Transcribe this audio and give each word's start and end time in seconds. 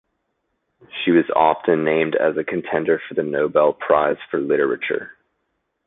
She 1.05 1.11
was 1.11 1.29
often 1.35 1.83
named 1.83 2.15
as 2.15 2.35
a 2.35 2.43
contender 2.43 2.99
for 3.07 3.13
the 3.13 3.21
Nobel 3.21 3.71
Prize 3.73 4.17
for 4.31 4.39
Literature. 4.39 5.15